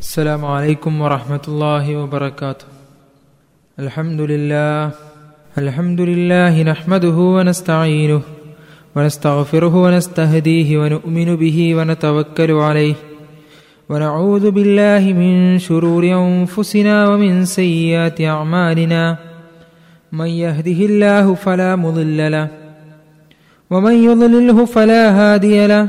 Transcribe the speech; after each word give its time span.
السلام 0.00 0.44
عليكم 0.44 1.00
ورحمة 1.00 1.44
الله 1.48 1.96
وبركاته. 1.96 2.64
الحمد 3.78 4.20
لله 4.20 4.90
الحمد 5.58 6.00
لله 6.00 6.62
نحمده 6.62 7.16
ونستعينه 7.36 8.22
ونستغفره 8.96 9.74
ونستهديه 9.84 10.78
ونؤمن 10.78 11.36
به 11.36 11.58
ونتوكل 11.76 12.50
عليه. 12.50 12.94
ونعوذ 13.88 14.50
بالله 14.50 15.02
من 15.12 15.58
شرور 15.58 16.04
أنفسنا 16.04 17.08
ومن 17.08 17.44
سيئات 17.44 18.20
أعمالنا. 18.20 19.16
من 20.12 20.30
يهده 20.44 20.80
الله 20.90 21.34
فلا 21.34 21.76
مضل 21.76 22.32
له 22.32 22.48
ومن 23.70 23.94
يضلله 24.08 24.64
فلا 24.64 25.02
هادي 25.20 25.66
له. 25.66 25.88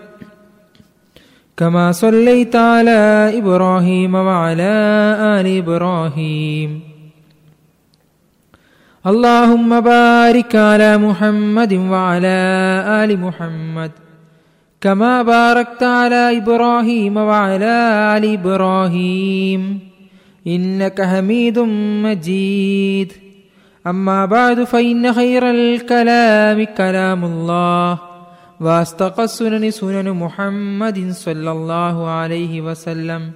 كما 1.61 1.91
صليت 1.91 2.55
على 2.55 3.31
إبراهيم 3.37 4.15
وعلى 4.15 4.73
آل 5.21 5.57
إبراهيم. 5.57 6.81
اللهم 9.07 9.79
بارك 9.79 10.55
على 10.55 10.97
محمد 10.97 11.73
وعلى 11.73 12.37
آل 13.03 13.19
محمد 13.19 13.91
كما 14.81 15.21
باركت 15.21 15.83
على 15.83 16.37
إبراهيم 16.37 17.17
وعلى 17.17 17.75
آل 18.17 18.33
إبراهيم. 18.33 19.79
إنك 20.47 21.01
حميد 21.01 21.59
مجيد. 22.05 23.13
أما 23.87 24.25
بعد 24.25 24.63
فإن 24.63 25.13
خير 25.13 25.49
الكلام 25.49 26.63
كلام 26.63 27.25
الله. 27.25 28.10
واستقى 28.61 29.23
السنن 29.23 29.71
سنن 29.71 30.11
محمد 30.11 31.11
صلى 31.11 31.51
الله 31.51 32.09
عليه 32.09 32.61
وسلم 32.61 33.31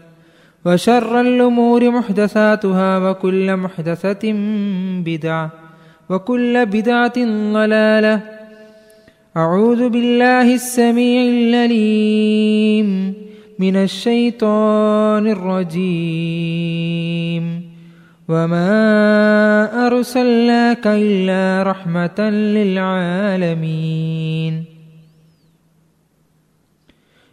وشر 0.65 1.21
الأمور 1.21 1.89
محدثاتها 1.89 2.97
وكل 2.97 3.57
محدثة 3.57 4.33
بدعة 5.05 5.51
وكل 6.09 6.65
بدعة 6.65 7.13
ضلالة. 7.53 8.21
أعوذ 9.37 9.89
بالله 9.89 10.53
السميع 10.53 11.33
العليم 11.33 13.13
من 13.59 13.75
الشيطان 13.75 15.27
الرجيم. 15.27 16.65
وما 18.29 19.87
أرسلناك 19.87 20.87
إلا 20.87 21.71
رحمة 21.71 22.19
للعالمين. 22.29 23.55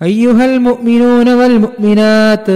أيها 0.00 0.44
المؤمنون 0.46 1.28
والمؤمنات 1.34 2.48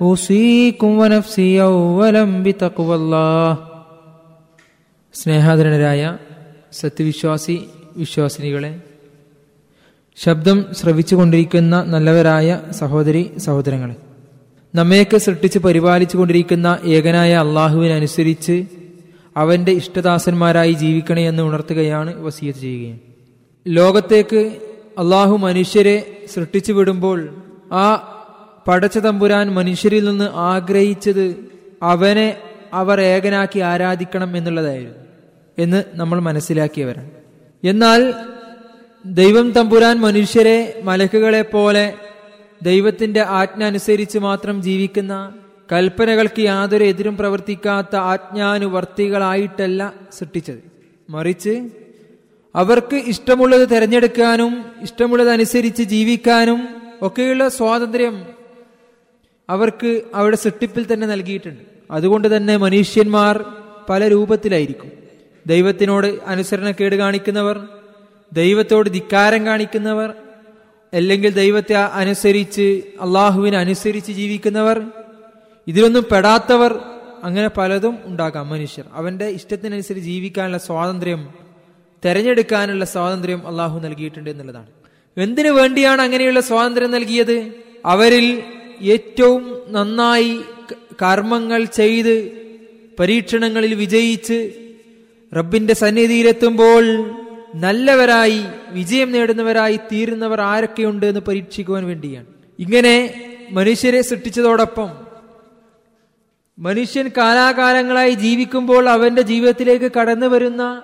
أوصيكم 0.00 0.90
ونفسي 1.00 1.52
أولا 1.64 2.24
بتقوى 2.44 2.94
الله 2.96 3.48
സ്നേഹാദരനരായ 5.14 6.02
സത്യവിശ്വാസി 6.80 7.54
വിശ്വാസിനികളെ 7.96 8.70
ശബ്ദം 10.18 10.58
ശ്രവിച്ചുകൊണ്ടിരിക്കുന്ന 10.78 11.74
നല്ലവരായ 11.92 12.48
സഹോദരി 12.80 13.22
സഹോദരങ്ങളെ 13.46 13.96
നമ്മയൊക്കെ 14.74 15.18
സൃഷ്ടിച്ച് 15.18 15.58
പരിപാലിച്ചു 15.58 16.16
കൊണ്ടിരിക്കുന്ന 16.18 16.68
ഏകനായ 16.94 17.32
അള്ളാഹുവിനനുസരിച്ച് 17.44 18.56
അവന്റെ 19.36 19.72
ഇഷ്ടദാസന്മാരായി 19.80 20.74
ജീവിക്കണേ 20.82 21.24
എന്ന് 21.30 21.42
ഉണർത്തുകയാണ് 21.48 22.12
വസീയത്ത് 22.26 22.62
ചെയ്യുകയും 22.64 22.98
ലോകത്തേക്ക് 23.66 24.42
അള്ളാഹു 24.97 25.37
മനുഷ്യരെ 25.37 26.25
സൃഷ്ടിച്ചു 26.33 26.73
വിടുമ്പോൾ 26.73 27.43
ആ 27.71 28.11
പടച്ച 28.67 28.97
തമ്പുരാൻ 28.97 29.53
മനുഷ്യരിൽ 29.53 30.05
നിന്ന് 30.05 30.29
ആഗ്രഹിച്ചത് 30.33 31.49
അവനെ 31.83 32.37
അവർ 32.73 33.01
ഏകനാക്കി 33.01 33.59
ആരാധിക്കണം 33.59 34.37
എന്നുള്ളതായിരുന്നു 34.37 34.97
എന്ന് 35.57 35.83
നമ്മൾ 35.93 36.19
മനസ്സിലാക്കിയവരാണ്. 36.19 37.11
എന്നാൽ 37.63 38.13
ദൈവം 39.05 39.51
തമ്പുരാൻ 39.51 39.97
മനുഷ്യരെ 39.97 40.81
മലക്കുകളെ 40.83 41.41
പോലെ 41.41 41.93
ദൈവത്തിന്റെ 42.61 43.21
ആജ്ഞ 43.21 43.63
അനുസരിച്ച് 43.63 44.17
മാത്രം 44.17 44.61
ജീവിക്കുന്ന 44.61 45.33
കൽപ്പനകൾക്ക് 45.71 46.39
യാതൊരു 46.39 46.83
എതിരും 46.83 47.17
പ്രവർത്തിക്കാത്ത 47.17 47.95
ആജ്ഞാനുവർത്തികളായിട്ടല്ല 47.95 49.93
സൃഷ്ടിച്ചത്. 50.19 50.71
മറിച്ച് 51.09 51.69
അവർക്ക് 52.55 52.95
ഇഷ്ടമുള്ളത് 52.95 53.69
തിരഞ്ഞെടുക്കാനും 53.69 54.65
ഇഷ്ടമുള്ളത് 54.81 55.29
അനുസരിച്ച് 55.29 55.83
ജീവിക്കാനും 55.83 56.67
ഒക്കെയുള്ള 57.01 57.49
സ്വാതന്ത്ര്യം 57.49 58.25
അവർക്ക് 59.49 60.01
അവരുടെ 60.15 60.35
സൃഷ്ടിപ്പിൽ 60.35 60.93
തന്നെ 60.93 61.07
നൽകിയിട്ടുണ്ട്. 61.07 61.61
അതുകൊണ്ട് 61.91 62.37
തന്നെ 62.37 62.57
മനുഷ്യന്മാർ 62.57 63.45
പല 63.89 64.07
രൂപത്തിലായിരിക്കും. 64.07 64.91
ദൈവത്തിനോട് 65.47 66.19
അനുസരണക്കേട് 66.25 66.95
കാണിക്കുന്നവർ 66.95 67.67
ദൈവത്തോട് 68.33 68.89
ധിക്കാരം 68.89 69.45
കാണിക്കുന്നവർ 69.45 70.13
അല്ലെങ്കിൽ 70.93 71.29
ദൈവത്തെ 71.29 71.73
അനുസരിച്ച് 71.73 72.81
അള്ളാഹുവിനെ 73.01 73.57
അനുസരിച്ച് 73.57 74.11
ജീവിക്കുന്നവർ 74.11 74.81
ഇതിലൊന്നും 75.67 76.05
പെടാത്തവർ 76.11 76.79
അങ്ങനെ 77.23 77.49
പലതും 77.49 77.97
ഉണ്ടാകാം 78.05 78.49
മനുഷ്യർ. 78.49 78.85
അവന്റെ 78.93 79.25
ഇഷ്ടത്തിനനുസരിച്ച് 79.25 80.09
ജീവിക്കാനുള്ള 80.09 80.57
സ്വാതന്ത്ര്യം 80.57 81.44
തെരഞ്ഞെടുക്കാനുള്ള 82.05 82.85
സ്വാതന്ത്ര്യം 82.85 83.47
അള്ളാഹു 83.47 83.79
നൽകിയിട്ടുണ്ട് 83.79 84.29
എന്നുള്ളതാണ്. 84.29 84.67
എന്തിനു 85.17 85.49
വേണ്ടിയാണ് 85.49 86.01
അങ്ങനെയുള്ള 86.01 86.39
സ്വാതന്ത്ര്യം 86.39 86.91
നൽകിയത്? 86.91 87.51
അവരിൽ 87.85 88.43
ഏറ്റവും 88.81 89.61
നന്നായി 89.67 90.41
കർമ്മങ്ങൾ 91.01 91.63
ചെയ്ത് 91.63 92.31
പരീക്ഷണങ്ങളിൽ 92.99 93.75
വിജയിച്ച് 93.75 94.51
റബ്ബിന്റെ 95.35 95.73
സന്നിധിയിലെത്തുമ്പോൾ 95.73 97.11
നല്ലവരായി 97.55 98.41
വിജയം 98.69 99.11
നേടുന്നവരായി 99.11 99.75
തീരുന്നവർ 99.75 100.41
ആരൊക്കെയുണ്ട് 100.41 101.05
എന്ന് 101.05 101.19
പരീക്ഷിക്കുവാൻ 101.19 101.85
വേണ്ടിയാണ്. 101.85 102.25
ഇങ്ങനെ 102.59 103.21
മനുഷ്യരെ 103.51 104.01
സൃഷ്ടിച്ചതോടൊപ്പം 104.01 104.89
മനുഷ്യൻ 106.59 107.11
കാലാകാലങ്ങളായി 107.17 108.11
ജീവിക്കുമ്പോൾ 108.11 108.89
അവന്റെ 108.89 109.21
ജീവിതത്തിലേക്ക് 109.21 109.91
കടന്നു 109.91 110.27
വരുന്ന 110.27 110.81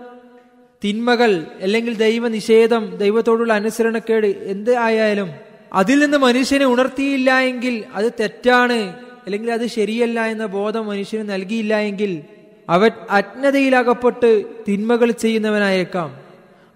തിന്മകൾ 0.83 1.45
അല്ലെങ്കിൽ 1.61 1.93
ദൈവനിഷേധം 1.93 2.95
ദൈവത്തോടുള്ള 2.95 3.53
അനുസരണക്കേട് 3.53 4.25
എന്ത് 4.25 4.75
ആയാലും 4.75 5.29
അതിൽ 5.73 5.99
നിന്ന് 5.99 6.17
മനുഷ്യനെ 6.17 6.65
ഉണർത്തിയില്ല 6.65 7.39
എങ്കിൽ 7.39 7.83
അത് 7.93 8.13
തെറ്റാണ് 8.19 8.95
അല്ലെങ്കിൽ 9.25 9.51
അത് 9.51 9.67
ശരിയല്ല 9.67 10.25
എന്ന 10.25 10.45
ബോധം 10.45 10.87
മനുഷ്യന് 10.87 11.29
നൽകിയില്ല 11.29 11.77
എങ്കിൽ 11.77 12.21
അവൻ 12.69 12.91
അജ്ഞതയിലകപ്പെട്ട് 13.09 14.43
തിന്മകൾ 14.67 15.11
ചെയ്യുന്നവനായേക്കാം. 15.11 16.17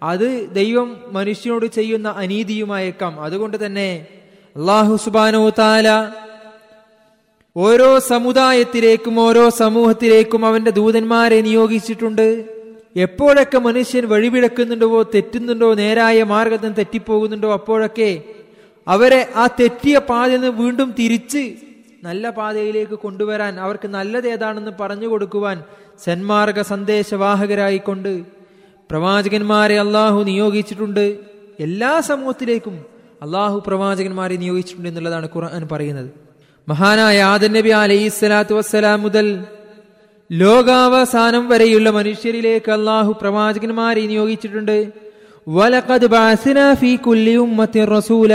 അത് 0.04 0.50
ദൈവം 0.54 1.02
മനുഷ്യനോട് 1.08 1.66
ചെയ്യുന്ന 1.66 2.10
അനീതിയുമായേക്കാം. 2.10 3.22
അതുകൊണ്ട് 3.22 3.66
തന്നെ 3.66 4.08
അള്ളാഹു 4.56 4.96
സുബാനോ 4.96 5.50
താല 5.50 6.14
ഓരോ 7.58 8.00
സമുദായത്തിലേക്കും 8.00 9.20
ഓരോ 9.20 9.50
സമൂഹത്തിലേക്കും 9.50 10.46
അവന്റെ 10.46 10.72
ദൂതന്മാരെ 10.72 11.42
നിയോഗിച്ചിട്ടുണ്ട്. 11.42 12.55
എപ്പോഴൊക്കെ 12.96 13.58
മനുഷ്യൻ 13.58 14.04
വഴിവിടക്കുന്നുണ്ടോ 14.06 15.04
തെറ്റുന്നുണ്ടോ 15.16 15.74
നേരായ 15.74 16.24
മാർഗത്തിൽ 16.24 16.72
തെറ്റിപ്പോകുന്നുണ്ടോ 16.72 17.54
അപ്പോഴൊക്കെ 17.54 18.24
അവരെ 18.88 19.22
ആ 19.36 19.48
തെറ്റിയ 19.60 19.96
പാതയിൽ 20.10 20.42
നിന്ന് 20.42 20.62
വീണ്ടും 20.62 20.90
തിരിച്ച് 21.00 21.44
നല്ല 22.04 22.30
പാതയിലേക്ക് 22.30 22.96
കൊണ്ടുവരാൻ 23.00 23.60
അവർക്ക് 23.60 23.88
നല്ലത് 23.88 24.28
ഏതാണെന്ന് 24.28 24.72
പറഞ്ഞു 24.82 25.08
കൊടുക്കുവാൻ 25.08 25.64
സന്മാർഗ 26.06 26.62
സന്ദേശവാഹകരായിക്കൊണ്ട് 26.62 28.12
പ്രവാചകന്മാരെ 28.90 29.80
അള്ളാഹു 29.80 30.20
നിയോഗിച്ചിട്ടുണ്ട്. 30.24 31.06
എല്ലാ 31.60 31.92
സമൂഹത്തിലേക്കും 32.00 32.76
അള്ളാഹു 33.22 33.64
പ്രവാചകന്മാരെ 33.68 34.36
നിയോഗിച്ചിട്ടുണ്ട് 34.36 34.90
എന്നുള്ളതാണ് 34.90 35.30
ഖുർആൻ 35.36 35.68
പറയുന്നത്. 35.72 36.10
മഹാനായ 36.68 37.18
ആദൻ 37.24 37.54
നബി 37.54 37.70
അലൈഹി 37.70 38.08
സ്വലാത്തു 38.20 38.54
വസ്സലാം 38.56 39.02
മുതൽ 39.02 39.28
ലോകാവസാനം 40.32 41.50
വരെയുള്ള 41.50 41.90
മനുഷ്യരിലേക്ക് 41.90 42.72
അള്ളാഹു 42.72 43.18
പ്രവാചകന്മാരെ 43.22 44.08
നിയോഗിച്ചിട്ടുണ്ട്. 44.08 44.92
വലഖദ് 45.48 46.06
ഫീ 46.74 46.96
റസൂല. 47.86 48.34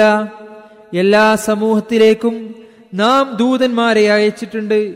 എല്ലാ 0.94 1.34
സമൂഹത്തിലേക്കും 1.34 2.54
നാം 2.94 3.36
ദൂതന്മാരെ 3.36 4.10
അയച്ചിട്ടുണ്ട്. 4.12 4.94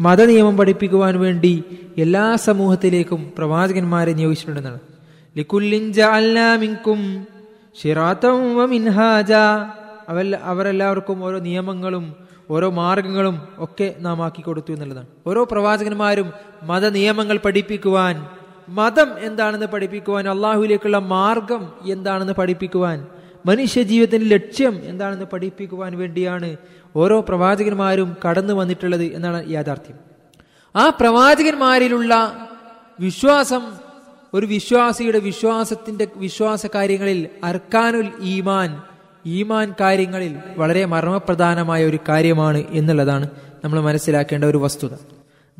മതനിയമം 0.00 0.56
പഠിപ്പിക്കുവാൻ 0.56 1.20
വേണ്ടി 1.20 1.64
എല്ലാ 1.98 2.36
സമൂഹത്തിലേക്കും 2.36 3.32
പ്രവാചകന്മാരെ 3.38 4.12
നിയോഗിച്ചിട്ടുണ്ടെന്നാണ്. 4.12 4.80
അവല്ല 10.08 10.40
അവരെല്ലാവർക്കും 10.42 11.24
ഓരോ 11.24 11.38
നിയമങ്ങളും 11.38 12.29
ഓരോ 12.50 12.70
മാർഗങ്ങളും 12.70 13.48
ഒക്കെ 13.58 13.94
നാം 13.98 14.24
ആക്കി 14.24 14.42
കൊടുത്തു 14.42 14.72
എന്നുള്ളതാണ്. 14.72 15.06
ഓരോ 15.26 15.44
പ്രവാചകന്മാരും 15.44 16.32
മത 16.62 16.88
നിയമങ്ങൾ 16.88 17.36
പഠിപ്പിക്കുവാൻ 17.38 18.26
മതം 18.68 19.18
എന്താണെന്ന് 19.18 19.66
പഠിപ്പിക്കുവാൻ 19.66 20.28
അള്ളാഹുവിലേക്കുള്ള 20.28 20.98
മാർഗം 20.98 21.72
എന്താണെന്ന് 21.86 22.32
പഠിപ്പിക്കുവാൻ 22.32 23.06
മനുഷ്യ 23.46 23.82
ജീവിതത്തിന്റെ 23.82 24.26
ലക്ഷ്യം 24.26 24.74
എന്താണെന്ന് 24.84 25.24
പഠിപ്പിക്കുവാൻ 25.24 25.98
വേണ്ടിയാണ് 25.98 26.56
ഓരോ 26.96 27.20
പ്രവാചകന്മാരും 27.20 28.16
കടന്നു 28.28 28.54
വന്നിട്ടുള്ളത് 28.54 29.04
എന്നാണ് 29.14 29.50
യാഥാർത്ഥ്യം. 29.50 29.96
ആ 30.74 30.88
പ്രവാചകന്മാരിലുള്ള 31.00 32.12
വിശ്വാസം 33.00 33.62
ഒരു 34.34 34.46
വിശ്വാസിയുടെ 34.46 35.18
വിശ്വാസത്തിന്റെ 35.18 36.08
വിശ്വാസ 36.16 36.66
കാര്യങ്ങളിൽ 36.74 37.28
അർക്കാനുൽ 37.44 38.08
ഈമാൻ 38.20 38.70
ഈമാൻ 39.26 39.74
കാര്യങ്ങളിൽ 39.80 40.36
വളരെ 40.56 40.84
മർമ്മപ്രധാനമായ 40.84 41.84
ഒരു 41.84 41.98
കാര്യമാണ് 42.08 42.64
എന്നുള്ളതാണ് 42.70 43.28
നമ്മൾ 43.64 43.80
മനസ്സിലാക്കേണ്ട 43.80 44.44
ഒരു 44.44 44.58
വസ്തുത. 44.58 44.90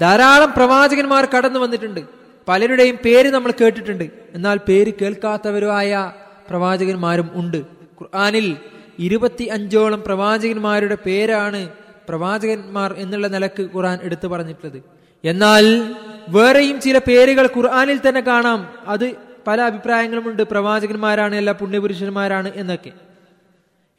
ധാരാളം 0.00 0.52
പ്രവാചകന്മാർ 0.56 1.28
കടന്നു 1.36 1.58
വന്നിട്ടുണ്ട്. 1.58 2.00
പലരുടെയും 2.48 2.98
പേര് 3.04 3.30
നമ്മൾ 3.30 3.52
കേട്ടിട്ടുണ്ട്. 3.60 4.10
എന്നാൽ 4.34 4.60
പേര് 4.68 4.92
കേൾക്കാത്തവരുമായ 5.02 6.12
പ്രവാചകന്മാരും 6.50 7.30
ഉണ്ട്. 7.34 7.56
ഖുർആാനിൽ 7.56 8.56
ഇരുപത്തി 8.98 9.44
അഞ്ചോളം 9.44 10.02
പ്രവാചകന്മാരുടെ 10.06 10.98
പേരാണ് 11.06 11.68
പ്രവാചകന്മാർ 12.08 12.94
എന്നുള്ള 12.98 13.26
നിലയ്ക്ക് 13.26 13.62
ഖുർആൻ 13.76 13.98
എടുത്തു 14.02 14.28
പറഞ്ഞിട്ടുള്ളത്. 14.28 14.82
എന്നാൽ 15.24 15.94
വേറെയും 16.28 16.80
ചില 16.80 16.98
പേരുകൾ 16.98 17.48
ഖുർആാനിൽ 17.56 18.00
തന്നെ 18.08 18.20
കാണാം. 18.20 18.68
അത് 18.86 19.12
പല 19.46 19.60
അഭിപ്രായങ്ങളുമുണ്ട്. 19.60 20.42
പ്രവാചകന്മാരാണ് 20.42 21.34
അല്ല 21.34 21.52
പുണ്യപുരുഷന്മാരാണ് 21.52 22.52
എന്നൊക്കെ. 22.54 23.09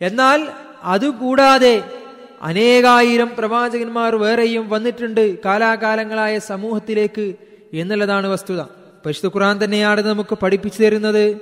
എന്നാൽ 0.01 0.47
അതുകൂടാതെ 0.83 1.83
അനേകായിരം 2.41 3.29
പ്രവാചകന്മാർ 3.37 4.15
വേറെയും 4.15 4.69
വന്നിട്ടുണ്ട് 4.69 5.43
കാലാകാലങ്ങളായ 5.45 6.39
സമൂഹത്തിലേക്ക് 6.39 7.35
എന്നുള്ളതാണ് 7.73 8.27
വസ്തുത. 8.27 8.61
പരിശുദ്ധ 9.05 9.35
ഖുറാൻ 9.35 9.63
തന്നെയാണ് 9.63 10.01
നമുക്ക് 10.01 10.35
പഠിപ്പിച്ചു 10.35 10.83
തരുന്നത്. 10.83 11.37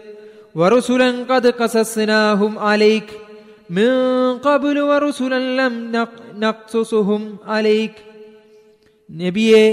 നബിയെ 9.11 9.65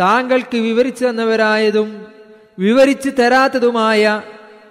താങ്കൾക്ക് 0.00 0.56
വിവരിച്ചു 0.56 1.06
തന്നവരായതും 1.06 2.06
വിവരിച്ചു 2.58 3.10
തരാത്തതുമായ 3.10 4.22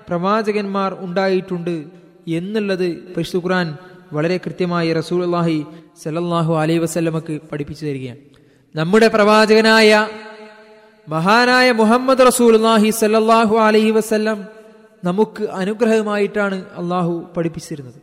പ്രവാചകന്മാർ 0.10 0.98
ഉണ്ടായിട്ടുണ്ട്. 1.00 2.01
എന്നുള്ളത് 2.28 2.92
പരിശുദ്ധ 2.96 3.46
ഖുർആൻ 3.46 3.78
വളരെ 4.14 4.38
കൃത്യമായി 4.38 4.94
റസൂൽ 4.94 5.24
അള്ളാഹി 5.24 5.66
സല്ലാഹു 6.04 6.56
അലൈ 6.56 6.78
വസല്ലമക്ക് 6.78 7.42
പഠിപ്പിച്ചു 7.52 7.86
തരികയാണ്. 7.86 8.18
നമ്മുടെ 8.76 9.08
പ്രവാചകനായ 9.08 10.08
മഹാനായ 11.10 11.72
മുഹമ്മദ് 11.72 12.28
റസൂലുള്ളാഹി 12.28 12.90
സല്ലാഹു 12.90 13.58
അലൈഹി 13.58 13.92
വസല്ലം 13.92 14.46
നമുക്ക് 15.04 15.44
അനുഗ്രഹമായിട്ടാണ് 15.44 16.66
അള്ളാഹു 16.78 17.26
പഠിപ്പിച്ചിരുന്നത്. 17.38 18.02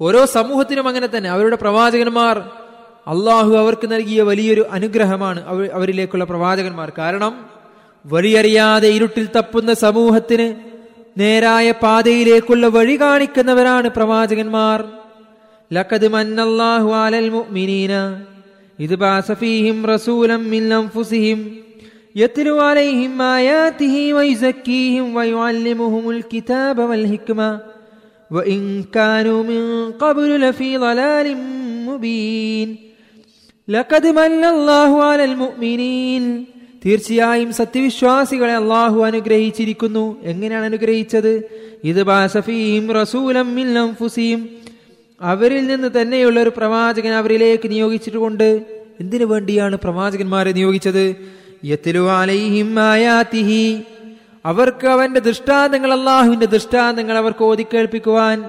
ഓരോ 0.00 0.24
സമൂഹത്തിനും 0.24 0.88
അങ്ങനെ 0.88 1.08
തന്നെ. 1.16 1.30
അവരുടെ 1.30 1.56
പ്രവാചകന്മാർ 1.56 2.38
അള്ളാഹു 3.06 3.56
അവർക്ക് 3.56 3.92
നൽകിയ 3.92 4.22
വലിയൊരു 4.22 4.66
അനുഗ്രഹമാണ് 4.70 5.70
അവരിലേക്കുള്ള 5.72 6.24
പ്രവാചകന്മാർ. 6.24 6.92
കാരണം 6.98 7.46
വഴിയറിയാതെ 8.06 8.88
ഇരുട്ടിൽ 8.88 9.28
തപ്പുന്ന 9.36 9.74
സമൂഹത്തിന് 9.74 10.67
നേരായ 11.18 11.68
പാതയിലേക്കുള്ള 11.82 12.66
വഴി 12.74 12.96
കാണിക്കുന്നവരാണ് 12.96 13.88
പ്രവാചകന്മാർ 13.96 14.80
ലഖദ് 15.70 16.08
മന്നല്ലാഹു 16.14 16.90
അലൽ 16.98 17.28
മുഅ്മിനീന 17.30 17.94
ഇത് 18.78 18.94
ബാസഫീഹിം 19.02 19.78
റസൂലം 19.90 20.42
മിൻ 20.52 20.64
അൻഫുസിഹിം 20.74 21.40
യത്ലു 22.16 22.54
അലൈഹിം 22.66 23.14
ആയാതിഹി 23.28 24.04
വയുസക്കീഹിം 24.16 25.06
വയുഅല്ലിമുഹുമുൽ 25.16 26.22
കിതാബ 26.32 26.86
വൽ 26.90 27.04
ഹിക്മ 27.12 27.40
വഇൻ 28.30 28.62
കാനൂ 28.96 29.36
മിൻ 29.50 29.60
ഖബ്ലു 30.00 30.36
ലഫീ 30.44 30.70
ളലാലിൻ 30.84 31.40
മുബീൻ 31.88 32.70
ലഖദ് 33.68 34.12
മന്നല്ലാഹു 34.18 34.98
അലൽ 35.08 35.34
മുഅ്മിനീൻ 35.42 36.24
തീർച്ചയായും 36.86 37.52
സത്യവിശ്വാസികളെ 37.52 38.54
അള്ളാഹു 38.54 39.04
അനുഗ്രഹിച്ചിരിക്കുന്നു. 39.04 40.16
എങ്ങനെയാണ് 40.22 40.64
അനുഗ്രഹിച്ചത്? 40.64 41.42
ഇത് 41.84 42.02
ബാസഫീം 42.02 42.92
റസൂലം 42.92 43.60
അൻഫുസിഹിം 43.82 44.48
അവരിൽ 45.20 45.66
നിന്ന് 45.66 45.88
തന്നെയുള്ള 46.00 46.42
ഒരു 46.42 46.52
പ്രവാചകൻ 46.56 47.08
അവരിലേക്ക് 47.08 47.70
നിയോഗിച്ചിട്ടുണ്ട് 47.70 48.66
എന്തിനു 49.00 49.24
വേണ്ടിയാണ് 49.24 49.76
പ്രവാചകന്മാരെ 49.76 50.52
നിയോഗിച്ചത്? 50.52 51.14
അവർക്ക് 54.44 54.86
അവന്റെ 54.86 55.20
ദൃഷ്ടാന്തങ്ങൾ 55.20 55.92
അള്ളാഹുവിന്റെ 55.92 56.46
ദൃഷ്ടാന്തങ്ങൾ 56.46 57.18
അവർക്ക് 57.18 57.44
ഓതിക്കേൾപ്പിക്കുവാൻ 57.44 58.44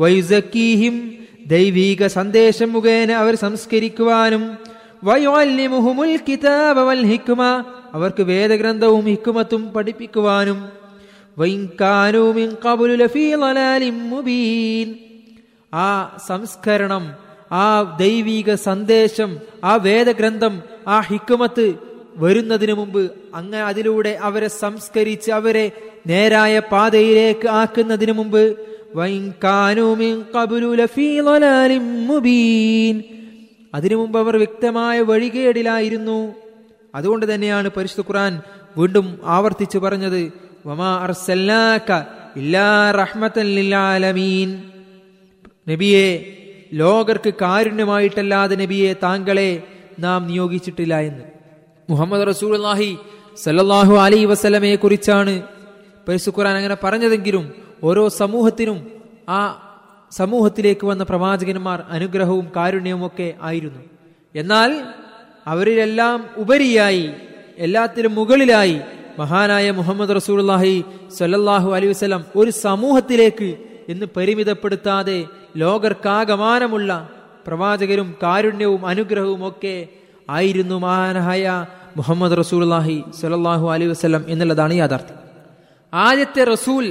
വൈസക്കീഹിം 0.00 1.14
ദൈവീക 1.46 2.06
സന്ദേശം 2.06 2.72
മുഖേന 2.72 3.12
അവർ 3.12 3.34
സംസ്കരിക്കുവാനും 3.34 4.71
വൽ 5.02 7.00
അവർക്ക് 7.92 8.22
വേദഗ്രന്ഥവും 8.22 9.04
ഹിക്കുമത്തും 9.04 9.62
പഠിപ്പിക്കുവാനും 9.74 10.58
ആ 15.72 15.88
സംസ്കരണം 16.28 17.04
ആ 17.52 17.66
ദൈവീക 17.98 18.54
സന്ദേശം 18.64 19.30
ആ 19.64 19.76
വേദഗ്രന്ഥം 19.76 20.54
ആ 20.88 21.00
ഹിക്കുമത്ത് 21.00 21.66
വരുന്നതിനു 22.16 22.72
മുമ്പ് 22.72 23.02
അങ്ങ് 23.34 23.60
അതിലൂടെ 23.68 24.18
അവരെ 24.22 24.48
സംസ്കരിച്ച് 24.54 25.30
അവരെ 25.30 25.66
നേരായ 26.06 26.58
പാതയിലേക്ക് 26.72 27.48
ആക്കുന്നതിനു 27.52 28.12
മുമ്പ് 28.12 28.42
അതിനു 33.72 33.96
മുമ്പ് 33.96 34.18
അവർ 34.18 34.34
വ്യക്തമായ 34.42 34.96
വഴികേടിലായിരുന്നു. 35.10 36.18
അതുകൊണ്ട് 36.94 37.34
തന്നെയാണ് 37.34 37.68
പരിശുദ്ധ 37.76 38.02
ഖുർആൻ 38.08 38.32
വീണ്ടും 38.78 39.06
ആവർത്തിച്ചു 39.34 39.78
പറഞ്ഞത് 39.78 40.22
വമാ 40.66 40.90
ഇല്ലാ 42.36 42.66
നബിയെ 45.70 46.08
ലോകർക്ക് 46.80 47.30
കാരുണ്യമായിട്ടല്ലാതെ 47.42 48.54
നബിയെ 48.62 48.90
താങ്കളെ 49.02 49.50
നാം 50.04 50.20
നിയോഗിച്ചിട്ടില്ല 50.26 50.94
എന്ന്. 51.08 51.24
മുഹമ്മദ് 51.88 52.24
റസൂലുള്ളാഹി 52.32 52.90
സല്ലാഹു 53.44 53.94
അലൈഹി 54.04 54.24
വസല്ലമയെ 54.24 54.76
കുറിച്ചാണ് 54.76 55.34
പരിശുദ്ധ 56.06 56.36
ഖുർആൻ 56.38 56.54
അങ്ങനെ 56.60 56.76
പറഞ്ഞതെങ്കിലും 56.84 57.44
ഓരോ 57.82 58.04
സമൂഹത്തിനും 58.20 58.78
ആ 59.28 59.40
സമൂഹത്തിലേക്ക് 60.18 60.84
വന്ന 60.86 61.02
പ്രവാചകന്മാർ 61.02 61.78
അനുഗ്രഹവും 61.90 62.46
കാരുണ്യവും 62.56 63.06
ഒക്കെ 63.06 63.28
ആയിരുന്നു. 63.42 63.82
എന്നാൽ 64.34 64.70
അവരിലെല്ലാം 65.46 66.18
ഉപരിയായി 66.36 67.06
എല്ലാത്തിനും 67.58 68.14
മുകളിലായി 68.14 68.76
മഹാനായ 69.18 69.70
മുഹമ്മദ് 69.70 70.16
റസൂൽഹി 70.16 70.76
സൊല്ലാഹു 71.18 71.68
അലൈഹി 71.76 71.92
വസല്ലം 71.92 72.22
ഒരു 72.36 72.50
സമൂഹത്തിലേക്ക് 72.66 73.50
എന്ന് 73.88 74.06
പരിമിതപ്പെടുത്താതെ 74.16 75.18
ലോകർക്കാകമാനമുള്ള 75.56 76.90
പ്രവാചകരും 77.46 78.08
കാരുണ്യവും 78.22 78.86
അനുഗ്രഹവും 78.86 79.48
ഒക്കെ 79.48 79.76
ആയിരുന്നു 80.28 80.76
മഹാനായ 80.84 81.66
മുഹമ്മദ് 81.96 82.38
റസൂൽഹി 82.42 82.98
സൊല്ലാഹു 83.20 83.66
അലൈഹി 83.70 83.90
വസല്ലം 83.90 84.22
എന്നുള്ളതാണ് 84.28 84.74
യാഥാർത്ഥ്യം. 84.74 85.18
ആദ്യത്തെ 85.92 86.44
റസൂൽ 86.44 86.84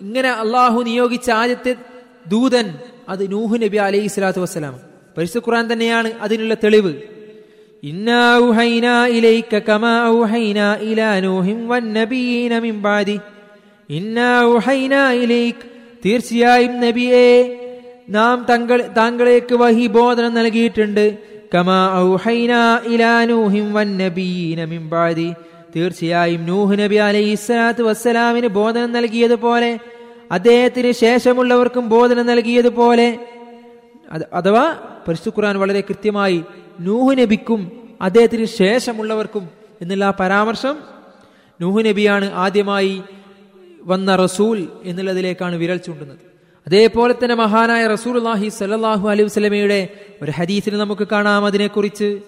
ഇങ്ങനെ 0.00 0.30
അള്ളാഹു 0.42 0.78
നിയോഗിച്ച 0.82 1.30
ആദ്യത്തെ 1.30 1.72
ദൂതൻ 2.28 2.74
അത് 3.08 3.32
നൂഹ് 3.32 3.62
നബി 3.62 3.76
അലൈഹി 3.76 4.06
സ്വലാത്തു 4.06 4.38
വസ്സലാം. 4.38 4.80
പരിശുദ്ധ 5.18 5.46
ഖുർആൻ 5.46 5.72
തന്നെയാണ് 5.72 6.12
അതിനുള്ള 6.12 6.54
തെളിവ്. 6.54 6.94
തീർച്ചയായും 16.04 16.80
നബിയെ 16.80 17.56
നാം 18.10 18.46
തങ്ങൾ 18.50 18.84
താങ്കളേക്ക് 18.96 19.54
വഹി 19.54 19.86
ബോധനം 19.86 20.34
നൽകിയിട്ടുണ്ട്. 20.34 21.18
കമാ 21.54 21.86
ഇലാ 22.86 23.24
നൂഹിം 23.24 23.72
തീർച്ചയായും 25.76 26.46
നൂഹ് 26.46 26.78
നബി 26.78 26.94
അലൈഹി 26.94 27.34
സ്വലാത്തു 27.34 27.82
വസ്സലാമിന് 27.82 28.46
ബോധനം 28.46 28.92
നൽകിയതുപോലെ 28.92 29.78
അദ്ദേഹത്തിന് 30.32 30.92
ശേഷമുള്ളവർക്കും 30.92 31.88
ബോധനം 31.88 32.26
നൽകിയതുപോലെ 32.26 33.18
അഥവാ 34.32 34.78
പരിശു 35.08 35.28
ഖുർആൻ 35.28 35.58
വളരെ 35.58 35.80
കൃത്യമായി 35.80 36.44
നൂഹ് 36.80 37.18
നബിക്കും 37.18 37.90
അദ്ദേഹത്തിന് 38.00 38.44
ശേഷമുള്ളവർക്കും 38.44 39.48
എന്നുള്ള 39.82 40.14
പരാമർശം 40.20 40.78
നൂഹ് 41.60 41.84
നബിയാണ് 41.84 42.32
ആദ്യമായി 42.32 43.02
വന്ന 43.82 44.16
റസൂൽ 44.16 44.68
എന്നുള്ളതിലേക്കാണ് 44.84 45.56
വിരൽ 45.56 45.76
ചൂണ്ടുന്നത്. 45.76 46.18
അതേപോലെ 46.66 47.14
തന്നെ 47.14 47.34
മഹാനായ 47.34 47.86
റസൂൽ 47.86 48.18
അള്ളാഹി 48.18 48.48
സല്ലാഹു 48.48 49.08
അലൈഹി 49.08 49.22
വസ്ലമയുടെ 49.22 49.88
ഒരു 50.22 50.30
ഹദീസിൽ 50.30 50.78
നമുക്ക് 50.78 51.08
കാണാം. 51.08 51.46
അതിനെക്കുറിച്ച് 51.46 52.20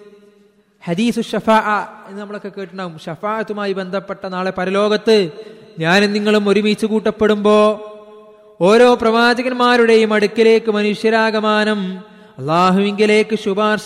ഹദീസു 0.85 1.21
ഷഫാ 1.21 1.87
എന്ന് 2.07 2.21
നമ്മളൊക്കെ 2.21 2.47
കേട്ടിട്ടുണ്ടാവും. 2.47 2.99
ഷഫാത്തുമായി 2.99 3.73
ബന്ധപ്പെട്ട 3.73 4.25
നാളെ 4.25 4.51
പരലോകത്ത് 4.51 5.31
ഞാനും 5.79 6.13
നിങ്ങളും 6.13 6.49
ഒരുമിച്ച് 6.49 6.85
കൂട്ടപ്പെടുമ്പോ 6.85 7.85
ഓരോ 8.59 8.87
പ്രവാചകന്മാരുടെയും 9.01 10.11
അടുക്കിലേക്ക് 10.13 10.71
മനുഷ്യരാഗമാനം 10.71 11.79
അള്ളാഹുവിങ്കിലേക്ക് 12.39 13.35
ശുപാർശ 13.37 13.85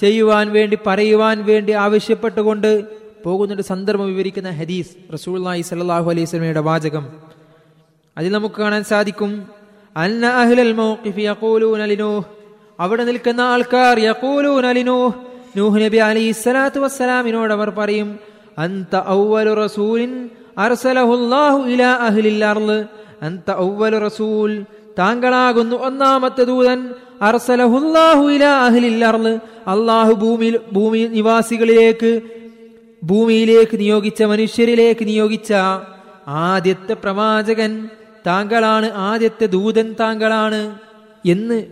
ചെയ്യുവാൻ 0.00 0.46
വേണ്ടി 0.50 0.76
പറയുവാൻ 0.86 1.36
വേണ്ടി 1.48 1.72
ആവശ്യപ്പെട്ടുകൊണ്ട് 1.84 2.70
പോകുന്നൊരു 3.24 3.64
സന്ദർഭം 3.70 4.06
വിവരിക്കുന്ന 4.06 4.50
ഹദീസ് 4.58 4.92
റസൂൽ 5.14 5.36
സല്ലാഹു 5.70 6.06
അലൈഹി 6.12 6.26
സ്വലമയുടെ 6.30 6.62
വാചകം. 6.68 7.04
അതിൽ 8.16 8.30
നമുക്ക് 8.36 8.58
കാണാൻ 8.60 8.82
സാധിക്കും 8.92 9.30
യഖൂലൂന 11.26 11.82
ലിനൂഹ് 11.92 12.24
അവിടെ 12.78 13.04
നിൽക്കുന്ന 13.08 13.40
ആൾക്കാർ 13.52 13.96
യഖൂലൂന 14.08 14.66
ലിനൂഹ് 14.78 15.12
നൂഹ് 15.56 15.80
നബി 15.84 15.98
അലൈഹി 16.08 16.32
സ്വലാത്തു 16.42 16.78
വസ്സലാമിനോട് 16.84 17.52
അവർ 17.56 17.68
പറയും 17.80 18.08
അന്ത 18.58 18.94
ഔവലു 19.14 19.52
റസൂലിൻ 19.64 20.12
അർസലഹുല്ലാഹു 20.66 21.58
ഇലാ 21.72 21.90
അഹ്ലിൽ 22.08 22.40
അർൾ 22.44 22.70
അന്ത 23.22 23.50
ഔവൽ 23.50 23.98
റസൂൽ. 23.98 24.64
താങ്കളാകുന്നു 24.98 25.76
ഒന്നാമത്തെ 25.76 26.44
ദൂതൻ. 26.44 26.94
ഇലാ 28.30 28.66
അഹ്ലിൽ 28.66 29.04
അർൾ. 29.04 29.38
അല്ലാഹു 29.66 30.12
ഭൂമിയിൽ 30.12 30.60
ഭൂമി 30.72 30.98
നിവാസികളിലേക്ക് 30.98 32.20
ഭൂമിയിലേക്ക് 33.04 33.80
നിയോഗിച്ച 33.80 34.22
മനുഷ്യരിലേക്ക് 34.22 35.06
നിയോഗിച്ച 35.06 35.54
ആദ്യത്തെ 36.28 36.94
പ്രവാചകൻ. 36.94 37.88
താങ്കളാണ് 38.26 38.92
ആദ്യത്തെ 38.92 39.46
ദൂതൻ 39.46 39.96
താങ്കളാണ് 40.00 40.78
എന്ന് 41.26 41.66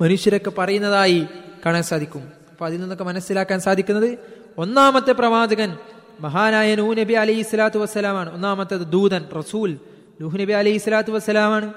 മനുഷ്യരൊക്കെ 0.00 0.50
പറയുന്നതായി 0.50 1.26
കാണാൻ 1.66 1.82
സാധിക്കും. 1.82 2.22
അപ്പൊ 2.50 2.66
അതിൽ 2.66 2.80
നിന്നൊക്കെ 2.80 3.04
മനസ്സിലാക്കാൻ 3.04 3.60
സാധിക്കുന്നത് 3.60 4.18
ഒന്നാമത്തെ 4.58 5.12
പ്രവാചകൻ 5.12 5.76
മഹാനായ 6.20 6.74
നൂ 6.74 6.94
നബി 6.94 7.12
അലൈഹി 7.12 7.42
സ്വലാത്തു 7.42 7.78
വസ്സലാമാണ്. 7.78 8.34
ഒന്നാമത്തെ 8.34 8.76
ദൂതൻ 8.76 9.24
റസൂൽ. 9.38 9.78
നൂഹ് 10.20 10.40
നബി 10.40 10.52
അലൈഹി 10.52 10.78
സ്വലാത്തു 10.78 11.10
വസ്സലാമാണ്. 11.10 11.72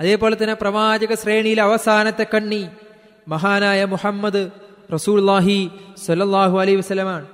അതേപോലെ 0.00 0.36
തന്നെ 0.42 0.54
പ്രവാചക 0.54 1.14
ശ്രേണിയിലെ 1.14 1.62
അവസാനത്തെ 1.62 2.26
കണ്ണി 2.34 2.68
മഹാനായ 3.28 3.84
മുഹമ്മദ് 3.84 4.50
റസൂൽഹി 4.92 5.70
സല്ലല്ലാഹു 6.06 6.60
അലൈഹി 6.60 6.76
വസ്സലാമാണ് 6.76 7.26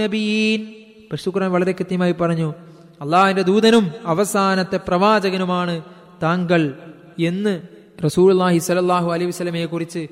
നബിയീൻ 0.00 0.66
പരിശുദ്ധ 1.12 1.44
വളരെ 1.44 1.72
കൃത്യമായി 1.72 2.12
പറഞ്ഞു 2.12 2.54
അള്ളാഹിന്റെ 3.00 3.42
ദൂതനും 3.42 3.92
അവസാനത്തെ 4.04 4.76
പ്രവാചകനുമാണ് 4.76 5.82
താങ്കൾ 6.22 6.78
എന്ന് 7.18 7.62
റസൂലുള്ളാഹി 8.04 8.58
സ്വല്ലല്ലാഹു 8.58 9.12
അലൈഹി 9.12 9.30
വസ്ലമയെ 9.30 9.66
കുറിച്ച് 9.66 10.08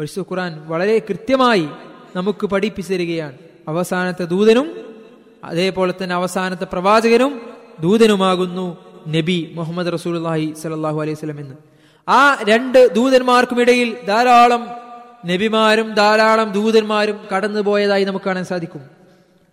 പരിശു 0.00 0.20
ഖുറാൻ 0.20 0.62
വളരെ 0.66 0.98
കൃത്യമായി 0.98 1.68
നമുക്ക് 2.16 2.46
പഠിപ്പിച്ചു 2.46 2.94
തരികയാണ്. 2.94 3.36
അവസാനത്തെ 3.68 4.24
ദൂതനും 4.24 4.77
അതേപോലെ 5.48 5.94
തന്നെ 6.00 6.14
അവസാനത്തെ 6.14 6.64
പ്രവാചകനും 6.64 7.32
ദൂതനുമാകുന്നു 7.80 8.66
നബി 9.08 9.52
മുഹമ്മദ് 9.54 9.92
റസൂലുള്ളാഹി 9.92 10.54
സലാഹു 10.62 11.00
അലൈഹി 11.02 11.14
സ്വലം 11.14 11.40
എന്ന്. 11.40 11.56
ആ 12.08 12.38
രണ്ട് 12.48 12.94
ദൂതന്മാർക്കുമിടയിൽ 12.94 13.96
ധാരാളം 14.08 14.62
നബിമാരും 15.26 15.94
ധാരാളം 15.94 16.52
ദൂതന്മാരും 16.52 17.16
കടന്നുപോയതായി 17.32 18.04
നമുക്ക് 18.04 18.24
കാണാൻ 18.24 18.44
സാധിക്കും. 18.44 18.82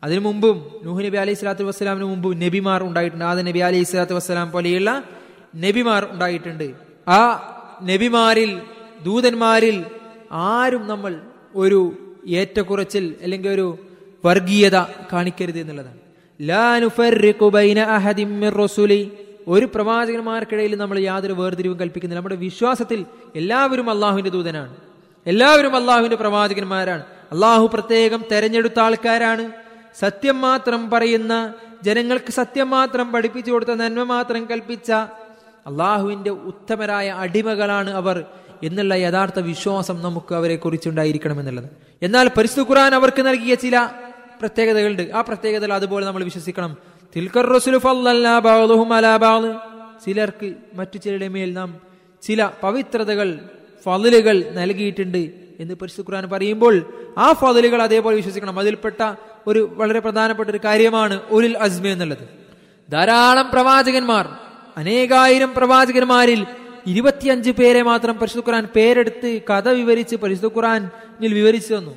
അതിനു 0.03 0.19
മുമ്പും 0.19 0.57
നൂഹ് 0.83 1.05
നബി 1.05 1.17
അലൈഹി 1.17 1.33
സ്വലാത്തു 1.33 1.63
വസ്സലാമിന് 1.63 2.05
മുമ്പ് 2.05 2.41
നബിമാർ 2.41 2.83
ഉണ്ടായിട്ടുണ്ട്. 2.83 3.25
ആദ്യ 3.25 3.43
നബി 3.43 3.59
അലൈഹി 3.59 3.83
സ്വലാത്തു 3.83 4.13
വസ്സലാം 4.13 4.51
പോലെയുള്ള 4.51 5.03
നബിമാർ 5.55 6.07
ഉണ്ടായിട്ടുണ്ട്. 6.11 6.67
ആ 7.07 7.21
നബിമാരിൽ 7.83 8.61
ദൂതന്മാരിൽ 9.05 9.85
ആരും 10.31 10.87
നമ്മൾ 10.87 11.21
ഒരു 11.55 11.79
ഏറ്റക്കുറച്ചിൽ 12.27 13.15
അല്ലെങ്കിൽ 13.23 13.49
ഒരു 13.49 13.67
വർഗീയത 14.25 14.77
കാണിക്കരുത് 15.13 15.59
എന്നുള്ളതാണ്. 15.59 15.97
ഒരു 19.47 19.65
പ്രവാചകന്മാർക്കിടയിൽ 19.75 20.75
നമ്മൾ 20.75 20.99
യാതൊരു 20.99 21.33
വേർതിരിവും 21.33 21.79
കൽപ്പിക്കുന്നില്ല. 21.79 22.15
നമ്മുടെ 22.15 22.35
വിശ്വാസത്തിൽ 22.35 23.05
എല്ലാവരും 23.35 23.89
അള്ളാഹുവിന്റെ 23.89 24.31
ദൂതനാണ്. 24.31 24.75
എല്ലാവരും 25.27 25.75
അള്ളാഹുവിന്റെ 25.75 26.15
പ്രവാചകന്മാരാണ്. 26.15 27.03
അള്ളാഹു 27.31 27.69
പ്രത്യേകം 27.73 28.25
തെരഞ്ഞെടുത്ത 28.31 28.79
ആൾക്കാരാണ്. 28.79 29.51
സത്യം 29.99 30.41
മാത്രം 30.41 30.89
പറയുന്ന 30.89 31.53
ജനങ്ങൾക്ക് 31.83 32.31
സത്യം 32.31 32.69
മാത്രം 32.69 33.11
പഠിപ്പിച്ചു 33.11 33.51
കൊടുത്ത 33.51 33.69
നന്മ 33.69 34.03
മാത്രം 34.03 34.45
കൽപ്പിച്ച 34.45 34.91
അള്ളാഹുവിന്റെ 35.67 36.29
ഉത്തമരായ 36.29 37.09
അടിമകളാണ് 37.09 37.91
അവർ 37.91 38.25
എന്നുള്ള 38.63 38.93
യഥാർത്ഥ 38.93 39.39
വിശ്വാസം 39.39 40.01
നമുക്ക് 40.01 40.35
അവരെ 40.35 40.55
കുറിച്ചുണ്ടായിരിക്കണം 40.55 41.39
എന്നുള്ളത്. 41.39 41.65
എന്നാൽ 42.01 42.31
പരിശുദ്ധ 42.37 42.69
ഖുർആൻ 42.69 42.95
അവർക്ക് 42.95 43.21
നൽകിയ 43.21 43.55
ചില 43.55 43.89
പ്രത്യേകതകളുണ്ട്. 44.41 45.11
ആ 45.15 45.21
പ്രത്യേകതകൾ 45.21 45.73
അതുപോലെ 45.73 46.05
നമ്മൾ 46.05 46.23
വിശ്വസിക്കണം. 46.23 46.77
തിൽക്കർ 47.15 47.45
ചിലർക്ക് 50.05 50.53
മറ്റു 50.73 50.97
ചിലരുടെ 50.97 51.27
മേൽ 51.27 51.53
നാം 51.53 51.79
ചില 52.21 52.49
പവിത്രതകൾ 52.63 53.39
ഫതിലുകൾ 53.85 54.43
നൽകിയിട്ടുണ്ട് 54.53 55.31
എന്ന് 55.59 55.73
പരിശുദ്ധ 55.73 56.09
ഖുർആൻ 56.09 56.29
പറയുമ്പോൾ 56.29 56.93
ആ 57.17 57.33
ഫതിലുകൾ 57.33 57.81
അതേപോലെ 57.81 58.15
വിശ്വസിക്കണം. 58.15 58.59
അതിൽപ്പെട്ട 58.59 59.13
ഒരു 59.47 59.69
വളരെ 59.73 59.99
പ്രധാനപ്പെട്ട 59.99 60.49
ഒരു 60.49 60.59
കാര്യമാണ് 60.65 61.21
ഉലിൽ 61.29 61.57
അസ്മ 61.57 61.87
എന്നുള്ളത്. 61.87 62.29
ധാരാളം 62.91 63.49
പ്രവാചകന്മാർ 63.53 64.27
അനേകായിരം 64.77 65.53
പ്രവാചകന്മാരിൽ 65.57 66.45
ഇരുപത്തിയഞ്ച് 66.87 67.51
പേരെ 67.51 67.81
മാത്രം 67.81 68.17
പരിശുദ്ധ 68.17 68.47
ഖുർആൻ 68.47 68.67
പേരെടുത്ത് 68.75 69.41
കഥ 69.49 69.69
വിവരിച്ച് 69.69 70.15
പരിശുദ്ധ 70.15 70.57
ഖുർആനിൽ 70.57 71.33
വിവരിച്ചു 71.33 71.73
തന്നു. 71.75 71.95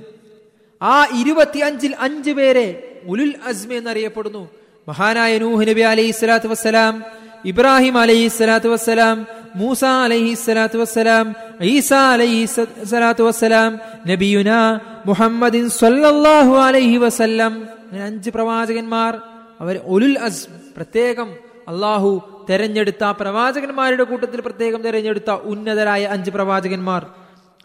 ആ 0.82 1.06
ഇരുപത്തിയഞ്ചിൽ 1.20 1.94
അഞ്ച് 1.98 2.30
പേരെ 2.30 2.66
ഉലുൽ 3.06 3.34
അസ്മ 3.46 3.72
എന്നറിയപ്പെടുന്നു. 3.72 4.48
മഹാനായ 4.88 5.38
നൂഹ് 5.38 5.68
നബി 5.68 5.80
അലൈഹി 5.80 6.10
സ്വലാത്തു 6.10 6.48
വസ്സലാം 6.48 7.04
ഇബ്രാഹിം 7.44 7.98
അലൈഹി 7.98 8.28
സ്വലാത്തു 8.28 8.68
വസ്സലാം 8.68 9.26
മൂസ 9.56 9.84
അലൈഹി 9.84 10.34
സ്വലാത്തു 10.34 10.78
വസ്സലാം 10.78 11.34
ഈസ 11.60 11.92
അലൈഹി 11.92 12.44
സ്വലാത്തു 12.84 13.22
വസ്സലാം 13.24 13.78
നബിയുന 14.06 14.80
മുഹമ്മദിൻ 15.06 15.70
സ്വല്ലല്ലാഹു 15.70 16.54
അലൈഹി 16.56 16.96
വസല്ലം. 16.96 17.52
അങ്ങനെ 17.56 18.04
അഞ്ച് 18.04 18.30
പ്രവാചകന്മാർ 18.30 19.20
അവർ 19.60 19.80
ഉലുൽ 19.84 20.18
അസ്മ 20.18 20.56
പ്രത്യേകം 20.76 21.28
അള്ളാഹു 21.68 22.10
തെരഞ്ഞെടുത്ത 22.50 23.04
പ്രവാചകന്മാരുടെ 23.04 24.02
കൂട്ടത്തിൽ 24.02 24.40
പ്രത്യേകം 24.40 24.82
തെരഞ്ഞെടുത്ത 24.82 25.30
ഉന്നതരായ 25.30 26.04
അഞ്ച് 26.04 26.30
പ്രവാചകന്മാർ. 26.30 27.06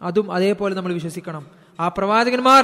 അതും 0.01 0.31
അതേപോലെ 0.31 0.75
നമ്മൾ 0.75 0.93
വിശ്വസിക്കണം. 0.93 1.43
ആ 1.79 1.87
പ്രവാചകന്മാർ 1.87 2.63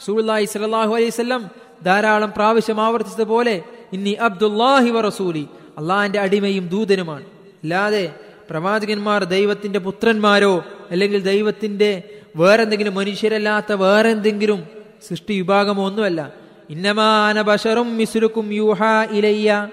സൂല്ലായി 0.00 0.44
സലാഹു 0.44 0.94
അലൈവല്ലം 0.94 1.50
ധാരാളം 1.84 2.32
പ്രാവശ്യം 2.36 2.80
ആവർത്തിച്ചതുപോലെ 2.80 3.62
ഇന്നി 3.92 4.10
അബ്ദുല്ലാഹി 4.10 4.90
വറസൂലി 4.90 5.08
റസൂലി 5.08 5.48
അള്ളാഹിന്റെ 5.78 6.20
അടിമയും 6.20 6.68
ദൂതനുമാണ്. 6.68 7.24
അല്ലാതെ 7.62 8.14
പ്രവാചകന്മാർ 8.50 9.24
ദൈവത്തിന്റെ 9.24 9.78
പുത്രന്മാരോ 9.78 10.64
അല്ലെങ്കിൽ 10.90 11.22
ദൈവത്തിന്റെ 11.22 12.02
വേറെന്തെങ്കിലും 12.36 12.94
മനുഷ്യരല്ലാത്ത 12.94 13.72
വേറെന്തെങ്കിലും 13.72 14.66
സൃഷ്ടി 15.08 15.36
വിഭാഗമോ 15.36 15.86
ഒന്നുമല്ല. 15.86 16.32
ഇന്നമാന 16.70 17.42
ബഷറും 17.42 17.96
മിസുരുക്കും 17.96 18.52
യൂഹ 18.52 18.82
ഇലയ്യ. 19.10 19.68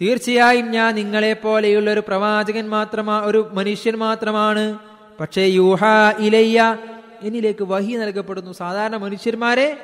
തീർച്ചയായും 0.00 0.70
ഞാൻ 0.70 0.94
നിങ്ങളെ 0.94 1.32
പോലെയുള്ള 1.32 1.92
ഒരു 1.92 2.00
പ്രവാചകൻ 2.00 2.68
മാത്രമാ 2.68 3.20
ഒരു 3.20 3.50
മനുഷ്യൻ 3.52 3.96
മാത്രമാണ്. 3.96 4.78
പക്ഷേ 5.20 5.42
യൂഹ 5.42 5.80
ഇലയ്യ 6.18 6.76
എന്നിലേക്ക് 7.22 7.64
വഹി 7.64 7.92
നൽകപ്പെടുന്നു. 7.96 8.52
സാധാരണ 8.52 8.96
മനുഷ്യന്മാരെ 8.96 9.78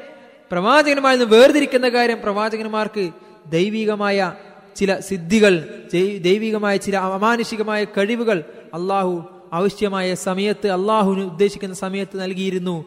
പ്രവാചകന്മാരിൽ 0.53 1.19
നിന്ന് 1.19 1.37
വേർതിരിക്കുന്ന 1.37 1.89
കാര്യം 1.89 2.19
പ്രവാചകന്മാർക്ക് 2.23 3.11
ദൈവികമായ 3.47 4.33
ചില 4.77 4.99
സിദ്ധികൾ 4.99 5.81
ദൈവികമായ 6.23 6.77
ചില 6.77 6.97
അമാനുഷികമായ 6.97 7.85
കഴിവുകൾ 7.85 8.45
അള്ളാഹു 8.75 9.25
ആവശ്യമായ 9.53 10.15
സമയത്ത് 10.15 10.69
അള്ളാഹുവിന് 10.69 11.23
ഉദ്ദേശിക്കുന്ന 11.23 11.75
സമയത്ത് 11.75 12.23
നൽകിയിരുന്നു. 12.23 12.85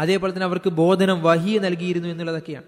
അതേപോലെ 0.00 0.32
തന്നെ 0.32 0.44
അവർക്ക് 0.44 0.70
ബോധനം 0.70 1.22
വഹി 1.22 1.58
നൽകിയിരുന്നു 1.58 2.08
എന്നുള്ളതൊക്കെയാണ്. 2.08 2.64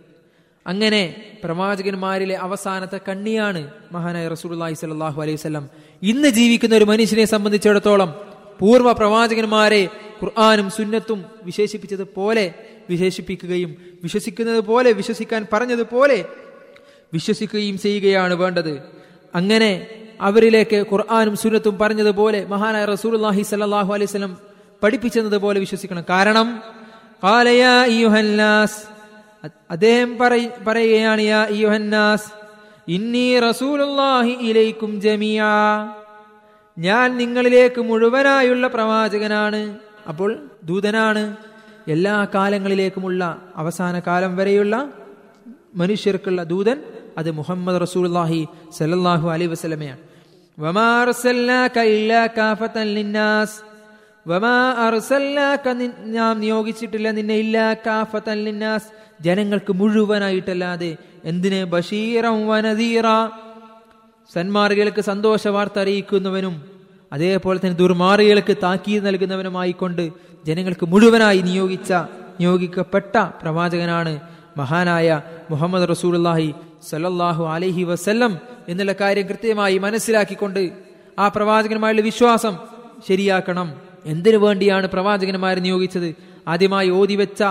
അങ്ങനെ 0.67 1.23
പ്രവാചകന്മാരിലെ 1.45 2.35
അവസാനത്തെ 2.35 3.01
കണ്ണിയാണ് 3.09 3.71
മഹാനായ 3.93 4.29
റസൂലുള്ളാഹി 4.29 4.75
സ്വല്ലല്ലാഹു 4.75 5.23
അലൈഹി 5.23 5.37
വസല്ലം. 5.37 5.69
ഇന്ന് 6.03 6.29
ജീവിക്കുന്ന 6.29 6.75
ഒരു 6.75 6.85
മനുഷ്യനെ 6.85 7.25
സംബന്ധിച്ചിടത്തോളം 7.25 8.15
പൂർവ 8.61 8.93
പ്രവാചകന്മാരെ 8.93 9.89
ഖുർആാനും 10.23 10.71
സുന്നത്തും 10.71 11.25
വിശേഷിപ്പിച്ചത് 11.45 12.05
പോലെ 12.17 12.55
വിശേഷിപ്പിക്കുകയും 12.91 13.71
വിശ്വസിക്കുന്നത് 14.03 14.61
പോലെ 14.61 14.93
വിശ്വസിക്കാൻ 14.93 15.47
പറഞ്ഞതുപോലെ 15.53 16.25
വിശ്വസിക്കുകയും 17.15 17.79
ചെയ്യുകയാണ് 17.79 18.35
വേണ്ടത്. 18.35 18.75
അങ്ങനെ 19.35 19.87
അവരിലേക്ക് 20.21 20.79
ഖുർആാനും 20.93 21.37
സുന്നത്തും 21.37 21.79
പറഞ്ഞതുപോലെ 21.79 22.47
മഹാനായ 22.49 22.85
റസൂലുള്ളാഹി 22.85 23.43
സ്വല്ലല്ലാഹു 23.43 23.91
അലൈഹി 23.95 24.11
വസല്ലം 24.11 24.37
പഠിപ്പിച്ചതുപോലെ 24.83 25.61
വിശ്വസിക്കണം. 25.61 26.05
കാരണം 26.11 26.49
അദ്ദേഹം 29.71 30.11
പറയുകയാണ് 30.67 31.23
യാ 31.33 31.43
ഇന്നി 32.89 33.39
റസൂലുള്ളാഹി 33.41 34.35
ഇലൈക്കും 34.49 34.93
ഞാൻ 36.79 37.17
നിങ്ങളിലേക്ക് 37.17 37.81
മുഴുവനായുള്ള 37.81 38.67
പ്രവാചകനാണ്. 38.67 39.61
അപ്പോൾ 40.09 40.49
ദൂതനാണ് 40.65 41.37
എല്ലാ 41.89 42.27
കാലങ്ങളിലേക്കുമുള്ള 42.35 43.43
അവസാന 43.57 43.99
കാലം 43.99 44.37
വരെയുള്ള 44.37 44.93
മനുഷ്യർക്കുള്ള 45.75 46.43
ദൂതൻ 46.43 46.83
അത് 47.19 47.31
മുഹമ്മദ് 47.31 47.81
റസൂലുള്ളാഹി 47.81 48.47
സലല്ലാഹു 48.73 49.29
അർസൽനാക 54.87 55.69
നിൻ- 55.73 56.15
നാം 56.15 56.41
നിയോഗിച്ചിട്ടില്ല 56.41 57.11
നിന്നെ 57.11 57.35
ഇല്ലാ 57.35 57.75
കാഫത്തൻ 57.75 58.45
ലിന്നാസ്. 58.45 58.89
ജനങ്ങൾക്ക് 59.21 59.73
മുഴുവനായിട്ടല്ലാതെ 59.73 60.97
എന്തിന്? 61.25 61.65
ബഷീറം 61.65 62.49
വനദീറ 62.49 63.07
സന്മാർഗികൾക്ക് 64.33 65.01
സന്തോഷ 65.01 65.49
വാർത്ത 65.49 65.79
അറിയിക്കുന്നവനും 65.79 66.76
അതേപോലെ 67.13 67.59
തന്നെ 67.59 67.77
ദുർമാറികൾക്ക് 67.77 68.57
താക്കീത് 68.63 69.07
നൽകുന്നവനുമായിക്കൊണ്ട് 69.07 70.13
ജനങ്ങൾക്ക് 70.47 70.87
മുഴുവനായി 70.87 71.39
നിയോഗിച്ച 71.39 71.93
നിയോഗിക്കപ്പെട്ട 72.41 73.19
പ്രവാചകനാണ് 73.19 74.21
മഹാനായ 74.57 75.23
മുഹമ്മദ് 75.51 75.89
റസൂലുള്ളാഹി 75.89 76.55
സല്ലാഹു 76.89 77.45
അലഹി 77.45 77.83
വസ്ല്ലം 77.83 78.39
എന്നുള്ള 78.69 78.93
കാര്യം 79.01 79.27
കൃത്യമായി 79.27 79.79
മനസ്സിലാക്കിക്കൊണ്ട് 79.79 80.71
ആ 81.19 81.29
പ്രവാചകന്മാരുടെ 81.29 82.03
വിശ്വാസം 82.03 82.57
ശരിയാക്കണം. 83.09 83.69
എന്തിനു 84.07 84.37
വേണ്ടിയാണ് 84.37 84.87
പ്രവാചകന്മാരെ 84.87 85.61
നിയോഗിച്ചത്? 85.61 86.15
ആദ്യമായി 86.49 86.91
ഓതി 86.91 87.15
വെച്ച 87.15 87.43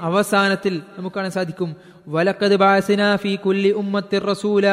അവസാനത്തിൽ 0.00 0.80
നമുക്ക് 0.98 1.16
കാണാൻ 1.16 1.30
സാധിക്കും. 1.30 1.76
വലക്കത് 2.08 2.56
ബാസിന 2.56 3.16
ഫീ 3.16 3.36
കുല്ലി 3.36 3.70
ഉമ്മത്തിർ 3.70 4.22
റസൂല. 4.24 4.66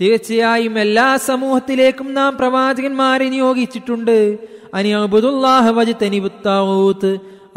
തീർച്ചയായും 0.00 0.78
എല്ലാ 0.78 1.16
സമൂഹത്തിലേക്കും 1.16 2.14
നാം 2.14 2.36
പ്രവാചകന്മാരെ 2.36 3.28
നിയോഗിച്ചിട്ടുണ്ട്. 3.28 4.38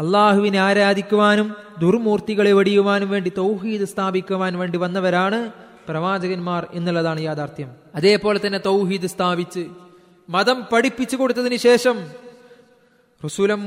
അള്ളാഹുവിനെ 0.00 0.58
ആരാധിക്കുവാനും 0.58 1.54
ദുർമൂർത്തികളെ 1.78 2.52
വെടിയുവാനും 2.52 3.10
വേണ്ടി 3.10 3.32
തൗഹീദ് 3.38 3.84
സ്ഥാപിക്കുവാൻ 3.84 4.58
വേണ്ടി 4.58 4.78
വന്നവരാണ് 4.78 5.50
പ്രവാചകന്മാർ 5.88 6.66
എന്നുള്ളതാണ് 6.72 7.20
യാഥാർത്ഥ്യം. 7.20 7.70
അതേപോലെ 7.94 8.40
തന്നെ 8.46 8.58
തൗഹീദ് 8.58 9.06
സ്ഥാപിച്ച് 9.06 9.66
മതം 10.30 10.62
പഠിപ്പിച്ചു 10.72 11.16
കൊടുത്തതിന് 11.16 11.56
ശേഷം 11.56 11.98
റസൂലം 13.24 13.66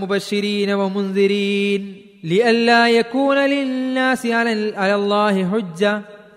لئلا 2.26 2.82
يكون 2.90 3.38
للناس 3.46 4.22
على 4.28 4.52
على 4.74 4.94
الله 4.96 5.34
حجة 5.50 5.92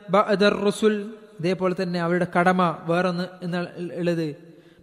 بعد 0.10 0.42
الرسل 0.46 0.94
അതേപോലെ 1.38 1.74
തന്നെ 1.76 2.00
അവരുടെ 2.06 2.28
കടമ 2.36 2.60
വേറൊന്ന് 2.90 3.26
എന്ന 3.46 3.56
ഉള്ളത് 3.96 4.28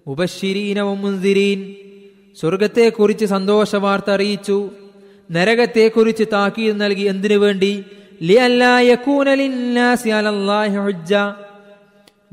മുബഷിരീന 0.06 0.78
മുന്തിരീൻ 1.02 1.60
സ്വർഗത്തെക്കുറിച്ച് 2.36 3.26
സന്തോഷ 3.32 3.70
വാർത്ത 3.84 4.08
അറിയിച്ചു 4.10 4.58
നരകത്തെക്കുറിച്ച് 5.30 6.24
താക്കീത് 6.32 6.76
നൽകി 6.82 7.04
എന്തിനു 7.12 7.36
വേണ്ടി 7.44 7.72
ലിഅല്ലാ 8.28 8.72
യകൂന 8.88 9.28
ലിന്നാസി 9.40 10.10
അലല്ലാഹി 10.18 10.76
ഹുജ്ജ 10.84 11.12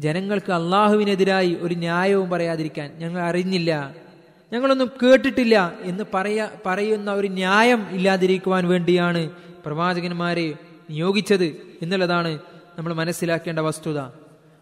ജനങ്ങൾക്ക് 0.03 0.51
അള്ളാഹുവിനെതിരായി 0.57 1.53
ഒരു 1.65 1.75
ന്യായവും 1.77 2.27
പറയാതിരിക്കാൻ 2.33 2.89
ഞങ്ങൾ 3.01 3.21
അറിഞ്ഞില്ല 3.29 3.71
ഞങ്ങളൊന്നും 4.52 4.90
കേട്ടിട്ടില്ല 5.02 5.72
എന്ന് 5.80 6.04
പറയ 6.14 6.48
പറയുന്ന 6.66 7.12
ഒരു 7.12 7.28
ന്യായം 7.28 7.86
ഇല്ലാതിരിക്കുവാൻ 7.90 8.68
വേണ്ടിയാണ് 8.68 9.30
പ്രവാചകന്മാരെ 9.66 10.54
നിയോഗിച്ചത് 10.90 11.44
എന്നുള്ളതാണ് 11.82 12.38
നമ്മൾ 12.78 12.92
മനസ്സിലാക്കേണ്ട 12.94 13.58
വസ്തുത. 13.58 14.00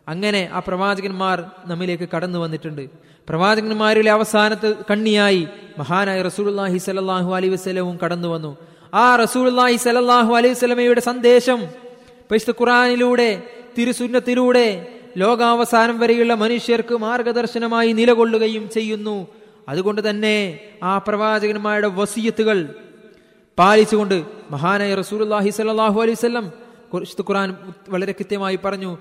അങ്ങനെ 0.09 0.51
ആ 0.53 0.59
പ്രവാചകന്മാർ 0.59 1.51
നമ്മിലേക്ക് 1.67 2.09
കടന്നു 2.17 2.39
വന്നിട്ടുണ്ട്. 2.39 2.89
പ്രവാചകന്മാരിലെ 3.29 4.11
അവസാനത്തെ 4.11 4.75
കണ്ണിയായി 4.91 5.49
മഹാനായ 5.79 6.23
റസൂലുള്ളാഹി 6.23 6.79
സലാഹു 6.79 7.35
അലൈഹി 7.35 7.53
വസ്ലവും 7.53 7.99
കടന്നു 8.05 8.29
വന്നു. 8.29 8.57
ആ 8.95 9.17
റസൂലുള്ളാഹി 9.17 9.77
സലാഹു 9.77 10.35
അലൈഹി 10.35 10.55
വസ്ലമയുടെ 10.55 11.01
സന്ദേശം 11.01 11.63
പരിശുദ്ധ 12.31 12.61
ഖുറാനിലൂടെ 12.61 13.43
തിരുസുന്നത്തിലൂടെ 13.79 14.87
ലോകാവസാനം 15.17 15.99
വരെയുള്ള 15.99 16.35
മനുഷ്യർക്ക് 16.35 16.95
മാർഗദർശനമായി 16.95 17.93
നിലകൊള്ളുകയും 17.93 18.71
ചെയ്യുന്നു. 18.71 19.27
അതുകൊണ്ട് 19.69 20.11
തന്നെ 20.11 20.61
ആ 20.83 20.99
പ്രവാചകന്മാരുടെ 20.99 21.89
വസീയത്തുകൾ 21.89 22.75
പാലിച്ചുകൊണ്ട് 23.59 24.25
മഹാനായ 24.51 24.95
റസൂലുള്ളാഹി 24.95 25.51
സ്വല്ലല്ലാഹു 25.51 26.03
അലൈഹി 26.03 26.17
വിശുദ്ധ 26.95 27.23
ഖുർആൻ 27.29 27.57
വളരെ 27.89 28.13
കൃത്യമായി 28.13 28.59
പറഞ്ഞു 28.65 28.99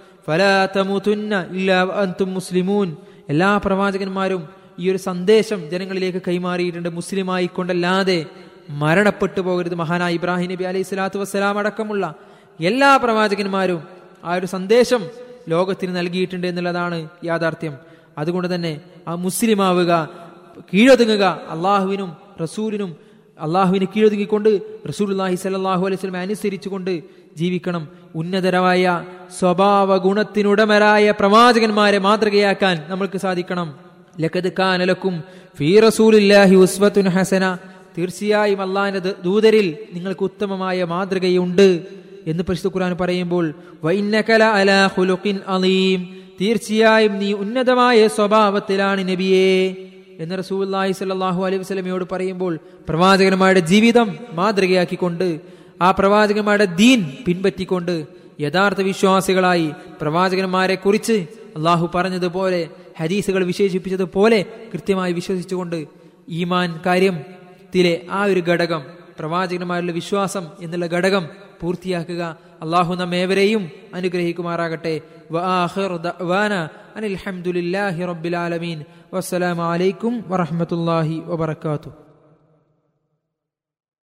മുസ്ലിമൂൻ. 2.25 2.95
എല്ലാ 3.29 3.57
പ്രവാചകന്മാരും 3.57 4.49
ഈ 4.79 4.91
ഒരു 4.91 4.97
സന്ദേശം 4.97 5.69
ജനങ്ങളിലേക്ക് 5.69 6.21
കൈമാറിയിട്ടുണ്ട് 6.27 6.89
മുസ്ലിമായി 6.89 7.45
കൊണ്ടല്ലാതെ 7.45 8.25
മരണപ്പെട്ടു 8.69 9.41
പോകരുത്. 9.41 9.75
മഹാനായ 9.75 10.13
ഇബ്രാഹിം 10.13 10.49
നബി 10.51 10.63
അലൈഹി 10.63 10.83
സ്വലാത്തു 10.83 11.19
വസ്സലാം 11.19 11.59
അടക്കമുള്ള 11.59 12.15
എല്ലാ 12.59 12.97
പ്രവാചകന്മാരും 12.97 13.81
ആ 14.23 14.33
ഒരു 14.33 14.45
സന്ദേശം 14.45 15.01
ലോകത്തിന് 15.49 15.95
നൽകിയിട്ടുണ്ട് 15.95 16.47
എന്നുള്ളതാണ് 16.47 17.09
യാഥാർത്ഥ്യം. 17.23 17.77
അതുകൊണ്ട് 18.17 18.55
തന്നെ 18.55 18.81
ആ 19.07 19.15
മുസ്ലിമാവുക 19.15 20.20
കീഴൊതുങ്ങുക. 20.73 21.41
അള്ളാഹുവിനും 21.49 22.13
റസൂലിനും 22.41 22.95
അള്ളാഹുവിനെ 23.41 23.87
കീഴൊതുങ്ങിക്കൊണ്ട് 23.95 24.61
റസൂലുള്ളാഹി 24.89 25.35
സലാഹു 25.35 25.85
അലൈഹി 25.85 25.95
വസല്ലം 25.95 26.17
അനുസരിച്ചുകൊണ്ട് 26.17 27.03
ജീവിക്കണം. 27.37 27.87
ഉന്നതരമായ 28.15 29.05
സ്വഭാവ 29.39 29.97
ഗുണത്തിനുടമരായ 29.97 31.11
പ്രവാചകന്മാരെ 31.11 31.97
മാതൃകയാക്കാൻ 31.97 32.83
നമ്മൾക്ക് 32.87 33.17
സാധിക്കണം. 33.17 33.75
ലക്കത് 34.19 34.51
കാനലക്കും 34.59 35.23
ഫീ 35.57 35.79
റസൂലില്ലാഹി 35.79 36.55
ഉസ്വത്തുൻ 36.55 37.07
ഹസന. 37.07 37.57
തീർച്ചയായും 37.97 38.61
അള്ളാഹിന്റെ 38.61 39.13
ദൂതരിൽ 39.23 39.77
നിങ്ങൾക്ക് 39.93 40.23
ഉത്തമമായ 40.23 40.83
മാതൃകയുണ്ട് 40.83 41.85
എന്ന് 42.27 42.43
പരിശുദ്ധ 42.43 42.75
ഖുർആൻ 42.75 42.97
പറയുമ്പോൾ 43.01 43.53
അലീം. 45.47 46.17
തീർച്ചയായും 46.41 47.19
നീ 47.19 47.33
ഉന്നതമായ 47.33 48.07
സ്വഭാവത്തിലാണ് 48.07 49.09
നബിയേ. 49.09 49.75
എന്ന് 50.21 50.37
റസൂലുള്ളാഹി 50.37 50.91
സ്വല്ലല്ലാഹു 50.91 51.45
അലൈഹി 51.45 51.61
വസ്ലമയോട് 51.61 52.05
പറയുമ്പോൾ 52.11 52.59
പ്രവാചകന്മാരുടെ 52.89 53.59
ജീവിതം 53.59 54.17
മാതൃകയാക്കിക്കൊണ്ട് 54.33 55.39
ആ 55.81 55.91
പ്രവാചകന്മാരുടെ 55.91 56.65
ദീൻ 56.65 56.99
പിൻപറ്റിക്കൊണ്ട് 57.25 58.05
യഥാർത്ഥ 58.39 58.81
വിശ്വാസികളായി 58.81 59.71
പ്രവാചകന്മാരെ 60.01 60.75
കുറിച്ച് 60.75 61.27
അള്ളാഹു 61.55 61.89
പറഞ്ഞതുപോലെ 61.95 62.69
ഹദീസുകൾ 62.99 63.43
വിശേഷിപ്പിച്ചതുപോലെ 63.43 64.45
കൃത്യമായി 64.73 65.13
വിശ്വസിച്ചുകൊണ്ട് 65.13 65.87
ഈമാൻ 66.29 66.79
കാര്യത്തിലെ 66.85 68.01
ആ 68.11 68.23
ഒരു 68.23 68.39
ഘടകം 68.39 68.81
പ്രവാചകന്മാരിലെ 69.19 69.93
വിശ്വാസം 69.93 70.45
എന്നുള്ള 70.61 70.85
ഘടകം 70.85 71.23
പൂർത്തിയാക്കുക 71.61 72.23
അള്ളാഹു 72.61 72.93
നമ്മേവരെയും 72.93 73.71
അനുഗ്രഹിക്കുമാറാകട്ടെ. 73.93 75.01
അനിൽ 75.31 76.59
ഹംദുലില്ലാഹി 77.23 78.05
റബ്ബിൽ 78.05 78.35
വസ്സലാമലൈക്കും 79.13 80.23
വറഹ്മത്തുള്ളാഹി 80.27 81.21
വബറകാതുഹു. 81.25 82.10